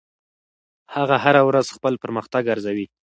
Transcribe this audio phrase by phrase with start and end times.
[0.95, 2.85] هغه هره ورځ خپل پرمختګ ارزوي.